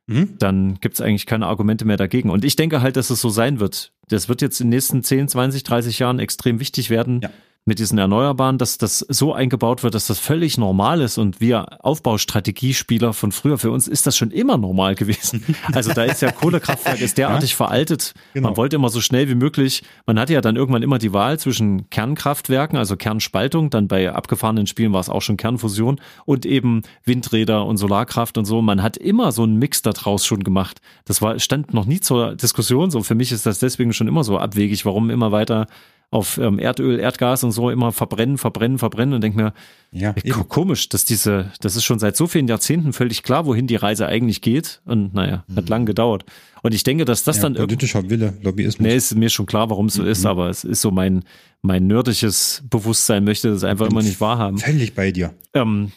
[0.06, 0.36] mhm.
[0.38, 2.28] dann gibt es eigentlich keine Argumente mehr dagegen.
[2.28, 3.92] Und ich denke halt, dass es so sein wird.
[4.08, 7.30] Das wird jetzt in den nächsten 10, 20, 30 Jahren extrem wichtig werden, ja
[7.64, 11.84] mit diesen Erneuerbaren, dass das so eingebaut wird, dass das völlig normal ist und wir
[11.84, 15.44] Aufbaustrategiespieler von früher, für uns ist das schon immer normal gewesen.
[15.72, 18.14] Also da ist ja Kohlekraftwerk ist derartig ja, veraltet.
[18.32, 18.48] Genau.
[18.48, 21.38] Man wollte immer so schnell wie möglich, man hatte ja dann irgendwann immer die Wahl
[21.38, 26.82] zwischen Kernkraftwerken, also Kernspaltung, dann bei abgefahrenen Spielen war es auch schon Kernfusion und eben
[27.04, 28.62] Windräder und Solarkraft und so.
[28.62, 30.80] Man hat immer so einen Mix daraus schon gemacht.
[31.04, 33.02] Das war, stand noch nie zur Diskussion so.
[33.02, 35.66] Für mich ist das deswegen schon immer so abwegig, warum immer weiter
[36.10, 39.52] auf ähm, Erdöl, Erdgas und so immer verbrennen, verbrennen, verbrennen und denke mir,
[39.92, 43.66] ja, ey, komisch, dass diese, das ist schon seit so vielen Jahrzehnten völlig klar, wohin
[43.66, 44.80] die Reise eigentlich geht.
[44.86, 45.56] Und naja, mhm.
[45.56, 46.24] hat lang gedauert.
[46.62, 48.80] Und ich denke, dass das ja, dann politischer Wille, Lobbyismus.
[48.80, 50.08] Nee, ist mir schon klar, warum es so mhm.
[50.08, 51.24] ist, aber es ist so mein,
[51.60, 54.58] mein nerdisches Bewusstsein möchte das einfach immer nicht wahrhaben.
[54.58, 55.34] Völlig bei dir.
[55.52, 55.92] Ähm,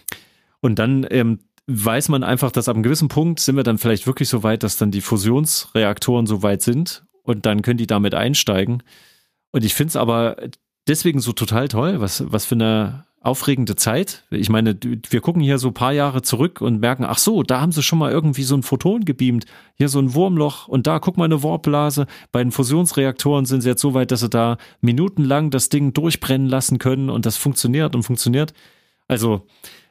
[0.60, 4.08] und dann ähm, weiß man einfach, dass ab einem gewissen Punkt sind wir dann vielleicht
[4.08, 8.13] wirklich so weit, dass dann die Fusionsreaktoren so weit sind und dann können die damit
[8.13, 8.84] einsteigen.
[9.52, 10.38] Und ich finde es aber
[10.88, 14.24] deswegen so total toll, was, was für eine aufregende Zeit.
[14.32, 17.62] Ich meine, wir gucken hier so ein paar Jahre zurück und merken, ach so, da
[17.62, 20.98] haben sie schon mal irgendwie so ein Photon gebeamt, hier so ein Wurmloch und da
[20.98, 22.08] guck mal eine Warpblase.
[22.32, 26.48] Bei den Fusionsreaktoren sind sie jetzt so weit, dass sie da minutenlang das Ding durchbrennen
[26.48, 28.54] lassen können und das funktioniert und funktioniert.
[29.08, 29.46] Also,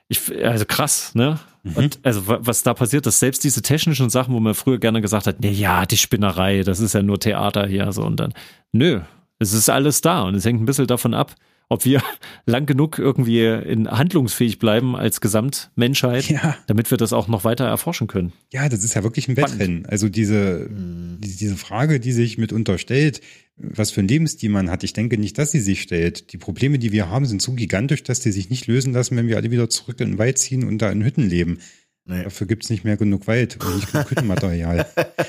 [0.09, 1.38] ich, also krass, ne?
[1.62, 1.77] Mhm.
[1.77, 5.29] Und also was da passiert, dass selbst diese technischen Sachen, wo man früher gerne gesagt
[5.29, 8.35] hat, nee, ja, die Spinnerei, das ist ja nur Theater hier, so und dann,
[8.73, 9.03] nö,
[9.40, 11.35] es ist alles da und es hängt ein bisschen davon ab,
[11.68, 12.03] ob wir
[12.46, 16.57] lang genug irgendwie in handlungsfähig bleiben als Gesamtmenschheit, ja.
[16.66, 18.33] damit wir das auch noch weiter erforschen können.
[18.53, 19.87] Ja, das ist ja wirklich ein Wettrennen.
[19.87, 21.18] Also diese, mhm.
[21.20, 23.22] diese Frage, die sich mitunter stellt,
[23.57, 26.33] was für ein Lebensstil man hat, ich denke nicht, dass sie sich stellt.
[26.33, 29.29] Die Probleme, die wir haben, sind so gigantisch, dass die sich nicht lösen lassen, wenn
[29.29, 31.59] wir alle wieder zurück in den Wald ziehen und da in Hütten leben.
[32.07, 32.24] Nee.
[32.24, 34.87] Dafür gibt's nicht mehr genug Wald und nicht genug Hüttenmaterial.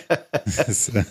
[0.43, 1.03] das, äh,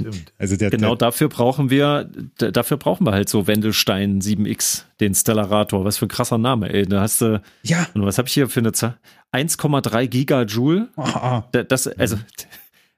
[0.00, 0.32] Stimmt.
[0.38, 2.08] Also der, genau der, dafür brauchen wir,
[2.38, 5.84] dafür brauchen wir halt so Wendelstein 7X, den Stellarator.
[5.84, 6.86] Was für ein krasser Name, ey.
[6.86, 7.86] Da hast du, ja.
[7.94, 8.96] Und was habe ich hier für eine Zahl?
[9.32, 10.88] 1,3 Gigajoule.
[10.96, 12.16] Oh, Das, also,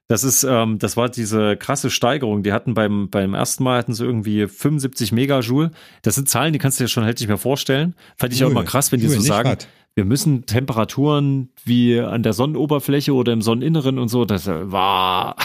[0.07, 2.43] das ist, ähm, das war diese krasse Steigerung.
[2.43, 5.71] Die hatten beim, beim ersten Mal hatten sie irgendwie 75 Megajoule.
[6.03, 7.95] Das sind Zahlen, die kannst du dir schon halt nicht mehr vorstellen.
[8.17, 8.47] Fand ich cool.
[8.47, 9.49] auch immer krass, wenn die cool, so sagen.
[9.49, 15.35] Grad wir müssen Temperaturen wie an der Sonnenoberfläche oder im Sonneninneren und so, das war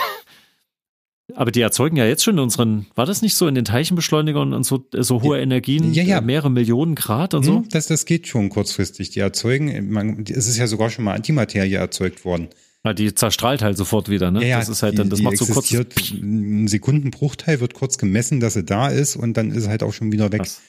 [1.34, 4.64] aber die erzeugen ja jetzt schon unseren, war das nicht so in den Teilchenbeschleunigern und
[4.64, 6.20] so, so hohe Energien, ja, ja.
[6.20, 7.56] mehrere Millionen Grad und so?
[7.56, 9.10] Hm, das, das geht schon kurzfristig.
[9.10, 12.48] Die erzeugen, man, es ist ja sogar schon mal Antimaterie erzeugt worden.
[12.84, 14.46] Ja, die zerstrahlt halt sofort wieder, ne?
[14.46, 15.72] Ja, das ist halt die, dann, das macht so kurz.
[15.72, 19.92] Ein Sekundenbruchteil wird kurz gemessen, dass sie da ist und dann ist es halt auch
[19.92, 20.42] schon wieder weg.
[20.42, 20.60] Krass.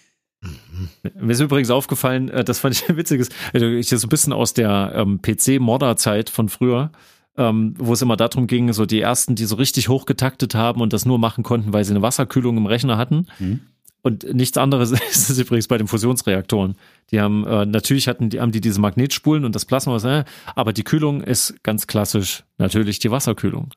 [1.19, 4.33] Mir ist übrigens aufgefallen, äh, das fand ich ein witziges, also ich so ein bisschen
[4.33, 6.91] aus der ähm, PC-Modder-Zeit von früher
[7.37, 10.93] ähm, wo es immer darum ging, so die ersten, die so richtig hochgetaktet haben und
[10.93, 13.27] das nur machen konnten, weil sie eine Wasserkühlung im Rechner hatten.
[13.39, 13.61] Mhm.
[14.01, 16.75] Und nichts anderes ist es übrigens bei den Fusionsreaktoren.
[17.11, 20.23] Die haben, äh, natürlich hatten die, haben die diese Magnetspulen und das Plasma, äh,
[20.55, 23.69] aber die Kühlung ist ganz klassisch natürlich die Wasserkühlung.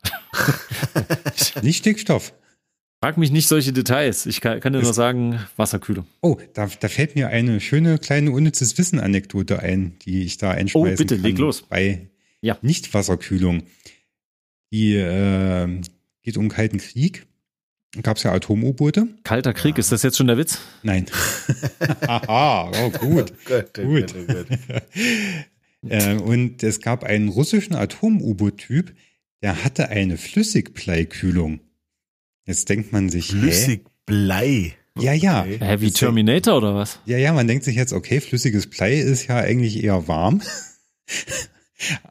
[1.63, 2.33] nicht Stickstoff.
[3.03, 4.27] Frag mich nicht solche Details.
[4.27, 6.05] Ich kann, kann dir nur sagen, Wasserkühlung.
[6.21, 10.95] Oh, da, da fällt mir eine schöne kleine unnützes Wissen-Anekdote ein, die ich da einschmeißen
[10.95, 11.63] Oh, bitte, kann leg los.
[11.63, 12.10] Bei
[12.41, 12.59] ja.
[12.63, 13.65] Nicht-Wasserkühlung.
[14.73, 15.81] Die äh,
[16.23, 17.27] geht um Kalten Krieg.
[18.03, 19.09] Gab es ja Atom-U-Boote.
[19.25, 20.59] Kalter Krieg, ist das jetzt schon der Witz?
[20.85, 21.07] Nein.
[22.07, 23.33] Aha, oh gut.
[23.47, 24.15] oh Gott, oh gut.
[24.15, 24.83] Gott, oh Gott.
[25.89, 28.95] äh, und es gab einen russischen Atom-U-Boot-Typ,
[29.43, 31.61] der hatte eine Flüssigbleikühlung.
[32.47, 34.75] Jetzt denkt man sich, Flüssigblei.
[34.99, 35.43] Ja, ja.
[35.43, 35.59] Okay.
[35.61, 37.01] Hä, wie Terminator oder was?
[37.07, 40.43] Ja, ja, man denkt sich jetzt, okay, flüssiges Blei ist ja eigentlich eher warm.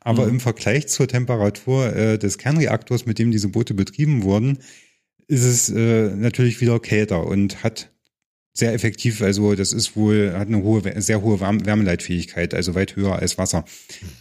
[0.01, 0.34] Aber mhm.
[0.34, 4.60] im Vergleich zur Temperatur äh, des Kernreaktors, mit dem diese Boote betrieben wurden,
[5.27, 7.91] ist es äh, natürlich wieder kälter und hat
[8.53, 9.21] sehr effektiv.
[9.21, 13.65] Also das ist wohl, hat eine hohe, sehr hohe Wärmeleitfähigkeit, also weit höher als Wasser.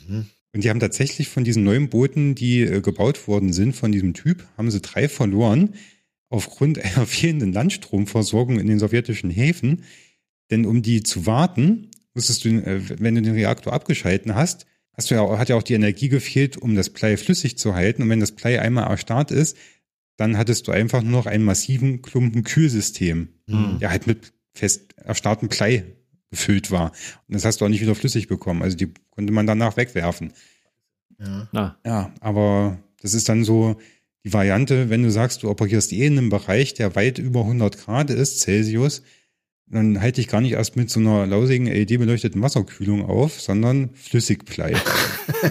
[0.06, 0.26] Mhm.
[0.54, 4.14] Und die haben tatsächlich von diesen neuen Booten, die äh, gebaut worden sind, von diesem
[4.14, 5.74] Typ, haben sie drei verloren
[6.30, 9.84] aufgrund einer fehlenden Landstromversorgung in den sowjetischen Häfen.
[10.50, 14.66] Denn um die zu warten, musstest du, äh, wenn du den Reaktor abgeschalten hast,
[14.98, 18.02] hast du ja, hat ja auch die Energie gefehlt, um das Blei flüssig zu halten.
[18.02, 19.56] Und wenn das Blei einmal erstarrt ist,
[20.16, 23.78] dann hattest du einfach nur noch einen massiven Klumpen Kühlsystem, mhm.
[23.78, 25.84] der halt mit fest erstarrtem Blei
[26.30, 26.90] gefüllt war.
[27.28, 28.62] Und das hast du auch nicht wieder flüssig bekommen.
[28.62, 30.32] Also die konnte man danach wegwerfen.
[31.52, 31.78] Ja.
[31.86, 33.76] Ja, aber das ist dann so
[34.24, 37.78] die Variante, wenn du sagst, du operierst eh in einem Bereich, der weit über 100
[37.78, 39.02] Grad ist, Celsius,
[39.70, 44.74] dann halte ich gar nicht erst mit so einer lausigen LED-beleuchteten Wasserkühlung auf, sondern Flüssigblei.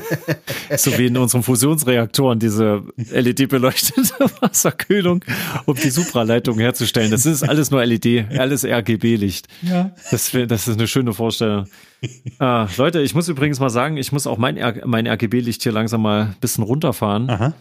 [0.78, 5.24] so wie in unseren Fusionsreaktoren diese LED-beleuchtete Wasserkühlung,
[5.66, 7.12] um die Supraleitung herzustellen.
[7.12, 9.48] Das ist alles nur LED, alles RGB-Licht.
[9.62, 9.92] Ja.
[10.10, 11.68] Das, das ist eine schöne Vorstellung.
[12.40, 16.02] Ah, Leute, ich muss übrigens mal sagen, ich muss auch mein, mein RGB-Licht hier langsam
[16.02, 17.30] mal ein bisschen runterfahren.
[17.30, 17.54] Aha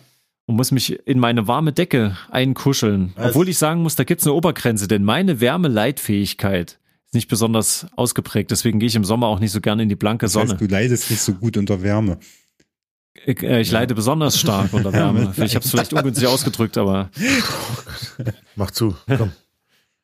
[0.46, 3.12] und muss mich in meine warme Decke einkuscheln.
[3.16, 3.30] Was?
[3.30, 8.50] Obwohl ich sagen muss, da gibt's eine Obergrenze, denn meine Wärmeleitfähigkeit ist nicht besonders ausgeprägt.
[8.50, 10.46] Deswegen gehe ich im Sommer auch nicht so gerne in die blanke Sonne.
[10.46, 12.18] Das heißt, du leidest nicht so gut unter Wärme.
[13.24, 13.80] Ich, äh, ich ja.
[13.80, 15.32] leide besonders stark unter Wärme.
[15.36, 17.10] ich habe es vielleicht ungünstig ausgedrückt, aber.
[18.56, 19.32] Mach zu, komm.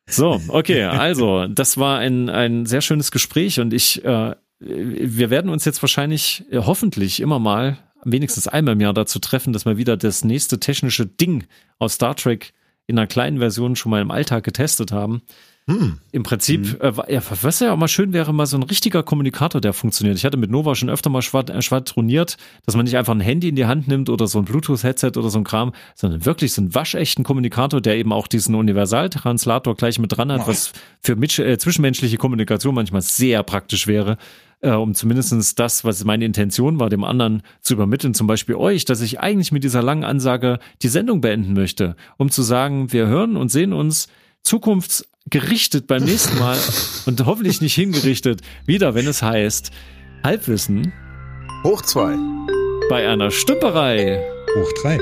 [0.05, 5.49] So, okay, also das war ein, ein sehr schönes Gespräch und ich, äh, wir werden
[5.49, 9.77] uns jetzt wahrscheinlich äh, hoffentlich immer mal wenigstens einmal im Jahr dazu treffen, dass wir
[9.77, 11.45] wieder das nächste technische Ding
[11.79, 12.53] aus Star Trek
[12.87, 15.21] in einer kleinen Version schon mal im Alltag getestet haben.
[15.65, 15.99] Hm.
[16.11, 16.93] Im Prinzip, hm.
[17.07, 20.17] äh, ja, was ja auch mal schön wäre, mal so ein richtiger Kommunikator, der funktioniert.
[20.17, 22.35] Ich hatte mit Nova schon öfter mal äh, schwadroniert,
[22.65, 25.29] dass man nicht einfach ein Handy in die Hand nimmt oder so ein Bluetooth-Headset oder
[25.29, 29.99] so ein Kram, sondern wirklich so einen waschechten Kommunikator, der eben auch diesen Universaltranslator gleich
[29.99, 34.17] mit dran hat, was für äh, zwischenmenschliche Kommunikation manchmal sehr praktisch wäre
[34.63, 38.85] äh, um zumindestens das, was meine Intention war, dem anderen zu übermitteln, zum Beispiel euch,
[38.85, 43.07] dass ich eigentlich mit dieser langen Ansage die Sendung beenden möchte, um zu sagen, wir
[43.07, 44.07] hören und sehen uns
[44.41, 46.57] zukunftsgerichtet beim nächsten Mal
[47.05, 49.71] und hoffentlich nicht hingerichtet wieder, wenn es heißt
[50.23, 50.93] Halbwissen
[51.63, 52.15] hoch zwei
[52.89, 54.21] bei einer Stümperei
[54.55, 54.99] hoch drei.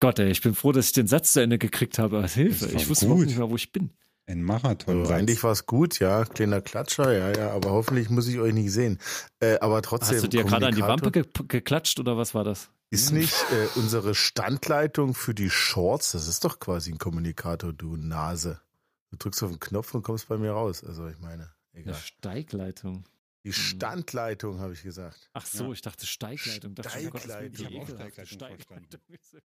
[0.00, 2.26] Gott, ey, ich bin froh, dass ich den Satz zu Ende gekriegt habe.
[2.26, 3.90] Hilfe, ich wusste überhaupt nicht mehr, wo ich bin.
[4.26, 5.00] Ein Marathon.
[5.00, 6.24] Also eigentlich war es gut, ja.
[6.24, 7.50] Kleiner Klatscher, ja, ja.
[7.50, 8.98] Aber hoffentlich muss ich euch nicht sehen.
[9.40, 10.16] Äh, aber trotzdem.
[10.16, 12.70] Hast du dir gerade an die Wampe ge geklatscht oder was war das?
[12.90, 17.96] Ist nicht äh, unsere Standleitung für die Shorts, das ist doch quasi ein Kommunikator, du
[17.96, 18.60] Nase.
[19.10, 20.84] Du drückst auf den Knopf und kommst bei mir raus.
[20.84, 21.94] Also ich meine, egal.
[21.94, 23.04] Eine Steigleitung.
[23.44, 25.28] Die Standleitung, habe ich gesagt.
[25.34, 25.72] Ach so, ja.
[25.72, 26.74] ich dachte Steigleitung.
[26.78, 27.52] Steigleitung.
[27.52, 28.26] Ich habe auch Steigleitung.
[28.26, 29.00] Steigleitung.